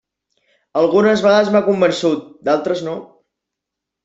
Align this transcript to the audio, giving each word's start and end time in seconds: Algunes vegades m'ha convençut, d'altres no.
Algunes 0.79 1.21
vegades 1.25 1.51
m'ha 1.57 1.61
convençut, 1.67 2.25
d'altres 2.49 2.83
no. 2.89 2.97